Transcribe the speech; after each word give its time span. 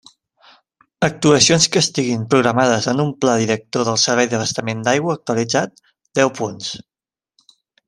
Actuacions 1.07 1.67
que 1.75 1.81
estiguin 1.85 2.23
programades 2.31 2.87
en 2.95 3.03
un 3.05 3.13
Pla 3.25 3.37
director 3.43 3.85
del 3.91 4.01
servei 4.05 4.31
d'abastament 4.33 4.83
d'aigua 4.89 5.15
actualitzat: 5.19 5.85
deu 6.23 6.35
punts. 6.43 6.75